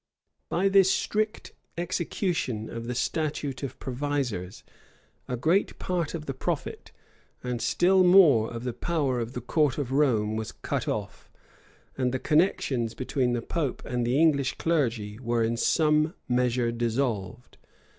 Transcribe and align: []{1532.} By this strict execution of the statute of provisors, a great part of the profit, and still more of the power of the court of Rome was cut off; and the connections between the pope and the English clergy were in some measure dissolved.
[]{1532.} 0.49 0.49
By 0.49 0.67
this 0.67 0.91
strict 0.91 1.51
execution 1.77 2.71
of 2.71 2.87
the 2.87 2.95
statute 2.95 3.61
of 3.61 3.77
provisors, 3.79 4.63
a 5.27 5.37
great 5.37 5.77
part 5.77 6.15
of 6.15 6.25
the 6.25 6.33
profit, 6.33 6.91
and 7.43 7.61
still 7.61 8.03
more 8.03 8.51
of 8.51 8.63
the 8.63 8.73
power 8.73 9.19
of 9.19 9.33
the 9.33 9.41
court 9.41 9.77
of 9.77 9.91
Rome 9.91 10.35
was 10.35 10.53
cut 10.53 10.87
off; 10.87 11.29
and 11.95 12.11
the 12.11 12.17
connections 12.17 12.95
between 12.95 13.33
the 13.33 13.43
pope 13.43 13.83
and 13.85 14.03
the 14.03 14.19
English 14.19 14.57
clergy 14.57 15.19
were 15.19 15.43
in 15.43 15.55
some 15.55 16.15
measure 16.27 16.71
dissolved. 16.71 17.59